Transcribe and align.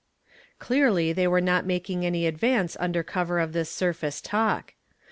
Clearly 0.57 1.13
they 1.13 1.27
were 1.27 1.39
not 1.41 1.63
making 1.63 2.03
any 2.07 2.25
advance 2.25 2.75
under 2.79 3.03
cover 3.03 3.37
of 3.39 3.53
this 3.53 3.69
surface 3.69 4.19
talk. 4.19 4.73